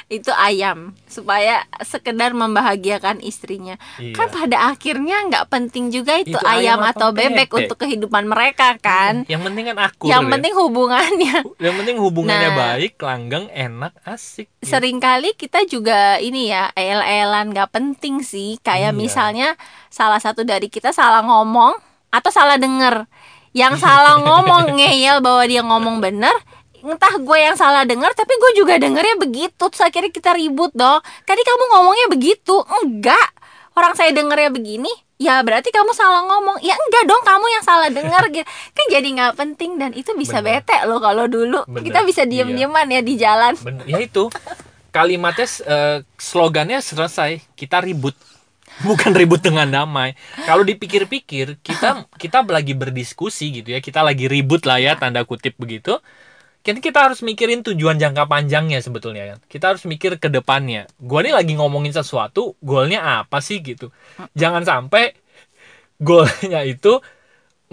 [0.06, 4.12] itu ayam supaya sekedar membahagiakan istrinya Iya.
[4.12, 7.58] kan pada akhirnya nggak penting juga itu, Itu ayam, ayam atau bebek, bebek?
[7.64, 10.30] untuk kehidupan mereka kan yang penting kan akur yang ya.
[10.30, 11.34] penting hubungannya
[11.64, 12.58] yang penting hubungannya Nah.
[12.76, 14.68] baik langgeng enak asik gitu.
[14.68, 19.00] sering kali kita juga ini ya el-elan nggak penting sih kayak Iya.
[19.00, 19.48] misalnya
[19.88, 21.72] salah satu dari kita salah ngomong
[22.12, 23.08] atau salah denger
[23.56, 26.36] yang salah ngomong ngeyel bahwa dia ngomong bener
[26.84, 29.64] entah gue yang salah denger tapi gue juga dengernya begitu.
[29.72, 31.00] Terus akhirnya kita ribut dong.
[31.24, 32.56] Tadi kamu ngomongnya begitu.
[32.82, 33.28] Enggak.
[33.74, 36.60] Orang saya dengernya begini ya berarti kamu salah ngomong.
[36.60, 38.46] Ya enggak dong kamu yang salah denger gitu.
[38.46, 40.60] Kan jadi nggak penting dan itu bisa Bener.
[40.60, 41.64] bete loh kalau dulu.
[41.64, 42.30] Bener, kita bisa iya.
[42.44, 43.54] diem-dieman ya di jalan.
[43.58, 43.84] Bener.
[43.88, 44.28] ya itu.
[44.94, 47.42] Kalimatnya eh, slogannya selesai.
[47.58, 48.14] Kita ribut.
[48.82, 50.18] Bukan ribut dengan damai.
[50.50, 53.78] Kalau dipikir-pikir kita kita lagi berdiskusi gitu ya.
[53.78, 55.98] Kita lagi ribut lah ya tanda kutip begitu
[56.64, 59.38] kan kita harus mikirin tujuan jangka panjangnya sebetulnya kan.
[59.44, 60.88] Kita harus mikir ke depannya.
[60.96, 63.92] Gua nih lagi ngomongin sesuatu goalnya apa sih gitu.
[64.32, 65.12] Jangan sampai
[66.00, 67.04] goalnya itu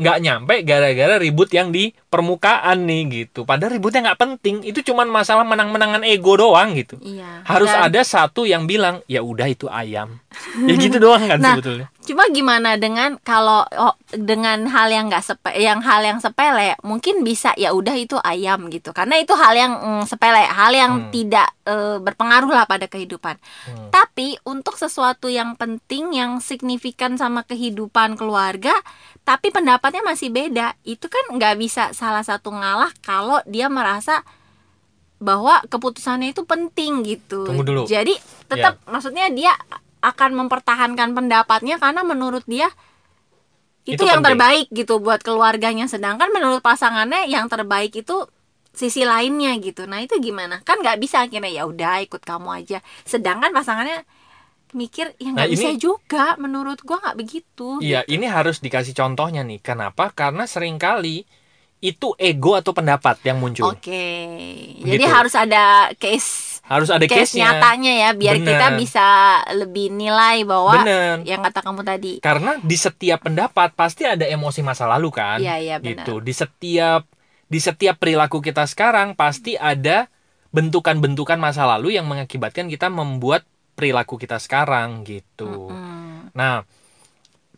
[0.02, 3.48] nggak nyampe gara-gara ribut yang di permukaan nih gitu.
[3.48, 4.56] Padahal ributnya nggak penting.
[4.68, 7.00] Itu cuman masalah menang-menangan ego doang gitu.
[7.00, 7.48] Iya.
[7.48, 10.20] harus Dan ada satu yang bilang ya udah itu ayam.
[10.68, 15.22] Ya gitu doang kan Nah, sebetulnya Cuma gimana dengan kalau oh, dengan hal yang nggak
[15.22, 18.90] sepe, yang hal yang sepele, mungkin bisa ya udah itu ayam gitu.
[18.90, 21.10] Karena itu hal yang mm, sepele, hal yang Hmm.
[21.14, 23.38] tidak eh, berpengaruh lah pada kehidupan.
[23.38, 23.90] Hmm.
[23.94, 28.74] Tapi untuk sesuatu yang penting, yang signifikan sama kehidupan keluarga,
[29.22, 34.26] tapi pendapatnya masih beda, itu kan nggak bisa salah satu ngalah kalau dia merasa
[35.22, 37.46] bahwa keputusannya itu penting gitu.
[37.46, 37.82] Tunggu dulu.
[37.86, 38.18] Jadi
[38.50, 39.54] tetap maksudnya dia
[40.02, 42.68] akan mempertahankan pendapatnya karena menurut dia
[43.82, 44.38] itu, Itu yang penting.
[44.38, 45.90] terbaik gitu buat keluarganya.
[45.90, 48.30] Sedangkan menurut pasangannya yang terbaik itu
[48.72, 49.90] sisi lainnya gitu.
[49.90, 50.62] Nah itu gimana?
[50.62, 52.80] Kan nggak bisa akhirnya ya udah ikut kamu aja.
[53.06, 54.06] Sedangkan pasangannya
[54.72, 56.34] mikir ya nggak Nah, bisa ini- juga.
[56.38, 57.82] Menurut gua nggak begitu.
[57.82, 59.62] Iya, ini harus dikasih contohnya nih.
[59.62, 60.14] Kenapa?
[60.14, 61.26] Karena sering kali
[61.82, 63.66] itu ego atau pendapat yang muncul.
[63.74, 64.06] Oke.
[64.78, 65.10] Jadi Begitu.
[65.10, 67.60] harus ada case Harus ada case case-nya.
[67.60, 68.48] nyatanya ya biar Bener.
[68.56, 69.08] kita bisa
[69.52, 71.20] lebih nilai bahwa Bener.
[71.28, 72.14] yang kata kamu tadi.
[72.24, 75.44] Karena di setiap pendapat pasti ada emosi masa lalu kan.
[75.44, 76.08] Iya, benar.
[76.08, 76.24] Gitu.
[76.24, 77.04] Di setiap
[77.52, 80.08] di setiap perilaku kita sekarang pasti ada
[80.56, 83.44] bentukan-bentukan masa lalu yang mengakibatkan kita membuat
[83.76, 85.68] perilaku kita sekarang gitu.
[85.68, 86.32] Mm.
[86.32, 86.64] Nah,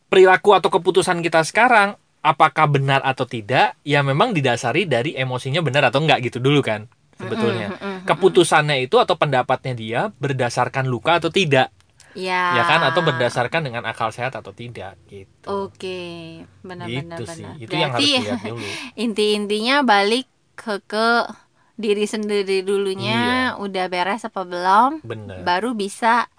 [0.09, 1.93] perilaku atau keputusan kita sekarang
[2.25, 3.77] apakah benar atau tidak?
[3.85, 6.89] Ya memang didasari dari emosinya benar atau enggak gitu dulu kan
[7.23, 7.67] sebetulnya.
[7.71, 11.71] Mm, mm, mm, Keputusannya itu atau pendapatnya dia berdasarkan luka atau tidak,
[12.13, 12.59] Ya.
[12.59, 12.83] ya kan?
[12.85, 15.47] Atau berdasarkan dengan akal sehat atau tidak gitu.
[15.49, 17.35] Oke, benar-benar gitu benar.
[17.35, 17.49] sih.
[17.65, 18.69] Itu yang harus Berarti dilihat dulu.
[19.03, 21.25] inti-intinya balik ke ke
[21.73, 25.41] diri sendiri dulunya udah beres apa belum, Bener.
[25.41, 26.29] baru bisa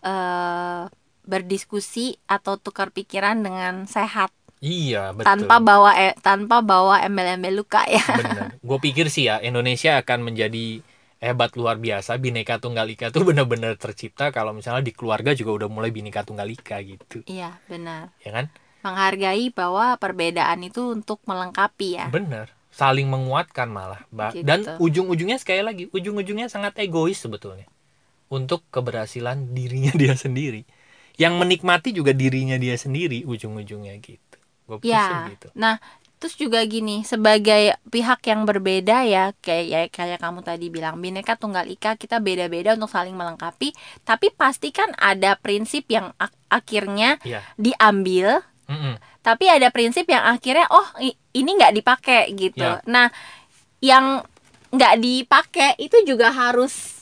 [0.00, 0.88] eh
[1.28, 5.46] berdiskusi atau tukar pikiran dengan sehat Iya, betul.
[5.46, 8.02] tanpa bawa eh, tanpa bawa embel-embel luka ya.
[8.12, 8.58] Bener.
[8.58, 10.82] Gue pikir sih ya Indonesia akan menjadi
[11.18, 15.68] hebat luar biasa bineka tunggal ika tuh benar-benar tercipta kalau misalnya di keluarga juga udah
[15.68, 18.14] mulai bineka tunggal ika gitu Iya, benar.
[18.22, 18.46] ya kan
[18.78, 22.06] Menghargai bahwa perbedaan itu untuk melengkapi ya.
[22.06, 24.46] bener saling menguatkan malah Gitu.
[24.46, 27.66] dan ujung-ujungnya sekali lagi ujung-ujungnya sangat egois sebetulnya
[28.30, 30.62] untuk keberhasilan dirinya dia sendiri
[31.18, 34.27] yang menikmati juga dirinya dia sendiri ujung-ujungnya gitu
[34.70, 35.32] gue Ya.
[35.32, 35.80] gitu Nah,
[36.16, 41.34] terus juga gini sebagai pihak yang berbeda ya kayak ya kayak kamu tadi bilang bineka
[41.34, 43.70] tunggal ika kita beda-beda untuk saling melengkapi
[44.02, 47.40] tapi pasti kan ada prinsip yang ak- akhirnya Iya.
[47.54, 48.98] diambil Mm-mm.
[49.20, 50.84] tapi ada prinsip yang akhirnya oh
[51.30, 52.82] ini nggak dipakai gitu Ya.
[52.84, 53.14] nah
[53.78, 54.26] yang
[54.68, 56.98] nggak dipakai itu juga harus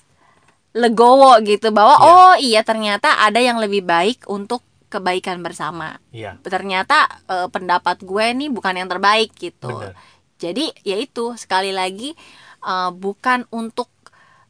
[0.72, 2.04] legowo gitu bahwa Ya.
[2.04, 6.38] oh iya ternyata ada yang lebih baik untuk kebaikan bersama Iya.
[6.40, 9.94] ternyata eh, pendapat gue nih bukan yang terbaik gitu Bener.
[10.36, 12.14] jadi ya itu sekali lagi
[12.62, 13.90] eh, bukan untuk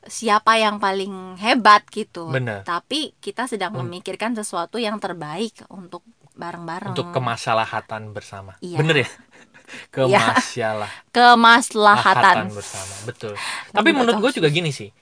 [0.06, 2.62] siapa yang paling hebat gitu Bener.
[2.62, 8.60] tapi kita sedang Un- memikirkan sesuatu yang terbaik untuk bareng-bareng Untuk kemaslahatan bersama.
[8.60, 8.76] Iya.
[8.76, 9.08] Bener ya?
[9.90, 10.86] Kemasyalah.
[11.10, 13.34] kemaslahatan bersama betul
[13.68, 14.94] tapi menurut gue juga gini sih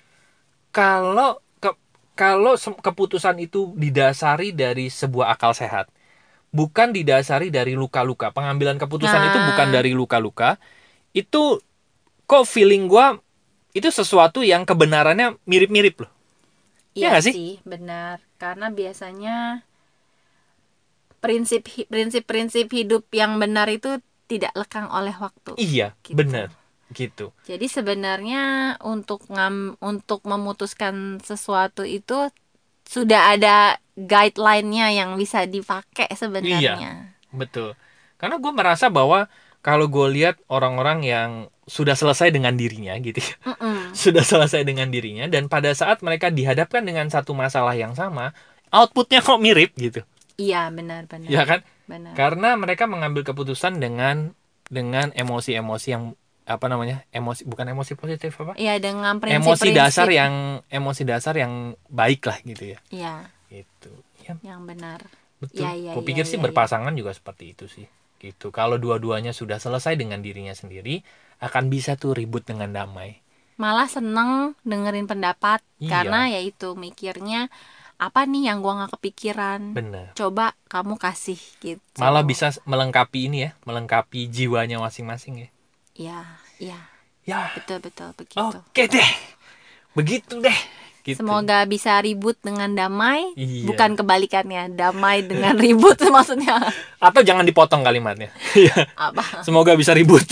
[0.72, 1.36] kalau
[2.14, 2.54] kalau
[2.86, 5.90] keputusan itu didasari dari sebuah akal sehat
[6.54, 9.28] bukan didasari dari luka-luka pengambilan keputusan Nah.
[9.30, 10.58] itu bukan dari luka-luka
[11.14, 11.60] itu
[12.30, 13.06] kok feeling gue
[13.78, 16.12] itu sesuatu yang kebenarannya mirip-mirip loh
[16.98, 17.34] Iya nggak sih?
[17.34, 18.16] sih, benar.
[18.40, 19.30] Karena biasanya
[21.24, 23.88] prinsip hi- prinsip-prinsip hidup yang benar itu
[24.30, 25.52] tidak lekang oleh waktu.
[25.64, 26.18] iya Gitu.
[26.18, 26.48] bener
[26.92, 32.28] gitu Jadi sebenarnya untuk ngam untuk memutuskan sesuatu itu
[32.84, 37.16] sudah ada guideline-nya yang bisa dipakai sebenarnya.
[37.32, 37.72] betul
[38.20, 39.26] karena gue merasa bahwa
[39.64, 41.30] kalau gue lihat orang-orang yang
[41.64, 43.90] sudah selesai dengan dirinya gitu ya Mm-mm.
[44.04, 48.36] sudah selesai dengan dirinya dan pada saat mereka dihadapkan dengan satu masalah yang sama
[48.68, 51.30] outputnya kok mirip gitu Iya, benar-benar.
[51.30, 52.12] ya kan Benar.
[52.18, 54.34] karena mereka mengambil keputusan dengan
[54.66, 56.04] dengan emosi-emosi yang
[56.44, 58.52] apa namanya emosi bukan emosi positif apa?
[58.60, 59.72] Iya, dengan emosi prinsip-prinsip.
[59.80, 60.32] dasar yang
[60.68, 62.78] emosi dasar yang baik lah gitu ya.
[62.92, 63.14] Iya,
[63.48, 63.92] gitu
[64.24, 65.00] ya yang benar.
[65.40, 65.64] betul.
[65.64, 66.44] Ya, ya, Gua ya, ya, sih ya.
[66.44, 67.86] berpasangan juga seperti itu sih.
[68.20, 68.48] Gitu.
[68.52, 71.04] Kalau dua-duanya sudah selesai dengan dirinya sendiri
[71.44, 73.20] akan bisa tuh ribut dengan damai.
[73.60, 75.88] Malah seneng dengerin pendapat Iya.
[75.90, 77.52] karena ya itu mikirnya
[77.94, 79.60] apa nih yang gua nggak kepikiran?
[79.76, 81.98] Bener coba kamu kasih gitu.
[82.00, 85.48] Malah bisa melengkapi ini ya melengkapi jiwanya masing-masing ya
[85.94, 86.20] ya
[86.58, 86.78] ya.
[87.24, 87.48] Ya.
[87.56, 88.36] Betul betul begitu.
[88.42, 89.10] Oke deh.
[89.94, 90.58] Begitu deh.
[91.04, 91.20] Gitu.
[91.20, 93.32] Semoga bisa ribut dengan damai.
[93.32, 93.64] Iya.
[93.64, 94.72] bukan kebalikannya.
[94.72, 96.60] Damai dengan ribut maksudnya.
[96.98, 98.28] Atau jangan dipotong kalimatnya.
[98.56, 98.88] Iya.
[98.94, 99.40] apa?
[99.40, 100.24] Semoga bisa ribut.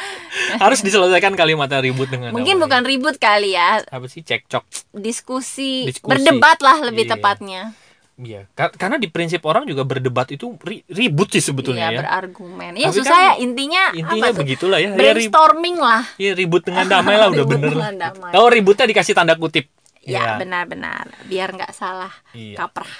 [0.62, 2.64] Harus diselesaikan kalimatnya ribut dengan mungkin damai.
[2.68, 3.80] bukan ribut kali ya.
[3.84, 4.20] Apa sih?
[4.20, 4.64] Cekcok.
[4.92, 6.08] Diskusi, Diskusi.
[6.08, 7.12] berdebat lah lebih Iya.
[7.16, 7.62] tepatnya
[8.14, 12.00] Iya, Ka- karena di prinsip orang juga berdebat itu ri- ribut sih sebetulnya Iya, ya.
[12.00, 14.86] berargumen ya Tapi susah kan ya intinya Intinya apa begitulah ya.
[14.86, 17.74] Ya, brainstorming lah ya, ribut dengan damai lah udah Ribut bener.
[18.30, 19.66] Tahu ributnya dikasih tanda kutip.
[19.98, 20.24] Ya, Iya.
[20.38, 22.60] benar-benar biar nggak salah Iya.
[22.60, 22.92] kaprah.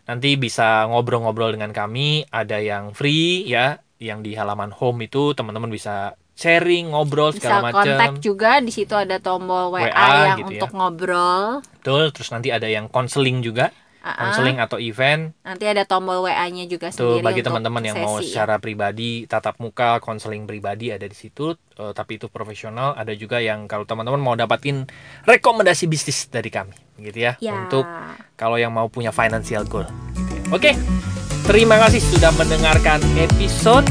[0.06, 5.68] Nanti bisa ngobrol-ngobrol dengan kami, ada yang free ya, yang di halaman home itu teman-teman
[5.68, 8.22] bisa sharing, ngobrol Bisa segala kontak macam.
[8.22, 9.90] juga di situ ada tombol WA, WA
[10.24, 10.62] yang gitu ya.
[10.62, 11.42] untuk ngobrol.
[11.74, 14.18] Betul, terus nanti ada yang konseling juga, Ah, ah.
[14.24, 15.34] konseling atau event.
[15.42, 18.24] Nanti ada tombol WA-nya juga Tuh sendiri bagi teman-teman yang mau ya.
[18.24, 22.94] secara pribadi, tatap muka, konseling pribadi ada di situ, eh, tapi itu profesional.
[22.94, 24.86] Ada juga yang kalau teman-teman mau dapatin
[25.26, 27.58] rekomendasi bisnis dari kami, gitu ya, Ya.
[27.58, 27.82] untuk
[28.32, 29.90] kalau yang mau punya financial goal.
[30.14, 30.42] Gitu ya.
[30.48, 30.70] Oke,
[31.44, 33.84] terima kasih sudah mendengarkan episode.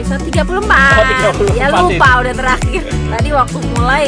[0.00, 0.56] Episode 34.
[0.56, 1.04] Oh,
[1.46, 2.82] 34 ya lupa udah terakhir.
[2.88, 4.04] Tadi waktu mulai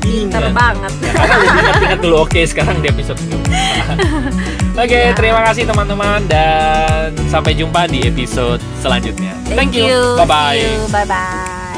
[0.00, 0.52] pinter Ingat.
[0.52, 0.92] banget.
[0.98, 2.14] Karena ingat-ingat dulu.
[2.24, 4.74] Oke, sekarang di episode 34.
[4.74, 5.12] Oke, Ya.
[5.14, 9.36] terima kasih teman-teman dan sampai jumpa di episode selanjutnya.
[9.46, 10.16] Thank, you.
[10.16, 10.58] Bye bye.
[10.58, 10.84] See you.
[10.90, 11.71] Bye bye.